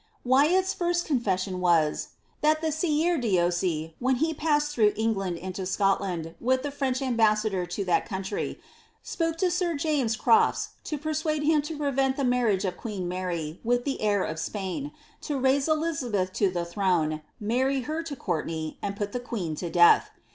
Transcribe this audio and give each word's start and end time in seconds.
Wyat^s 0.25 0.73
first 0.73 1.05
confession 1.05 1.59
was, 1.61 2.07
^that 2.43 2.59
the 2.59 2.71
Sieur 2.71 3.19
DH!)ysel1, 3.19 3.93
when 3.99 4.15
he 4.15 4.33
passed 4.33 4.73
through 4.73 4.93
England 4.95 5.37
into 5.37 5.63
Scotland 5.63 6.33
with 6.41 6.63
the 6.63 6.71
French 6.71 7.03
ambassador 7.03 7.67
to 7.67 7.85
that 7.85 8.07
country, 8.07 8.59
spoke 9.03 9.37
to 9.37 9.51
sir 9.51 9.75
James 9.75 10.17
CrofVs 10.17 10.69
to 10.85 10.97
persuade 10.97 11.43
him 11.43 11.61
to 11.61 11.77
prevent 11.77 12.15
tte 12.17 12.25
marriage 12.27 12.65
of 12.65 12.77
queen 12.77 13.07
Bfary, 13.07 13.59
with 13.63 13.85
the 13.85 14.01
heir 14.01 14.23
of 14.23 14.39
Spain, 14.39 14.91
to 15.21 15.37
raise 15.39 15.67
Eliiabeth 15.67 16.41
lo 16.41 16.49
the 16.49 16.65
throne, 16.65 17.21
marry 17.39 17.81
her 17.81 18.01
to 18.01 18.15
Courlenay, 18.15 18.77
and 18.81 18.97
put 18.97 19.11
the 19.11 19.19
queen 19.19 19.53
to 19.57 19.69
death." 19.69 20.09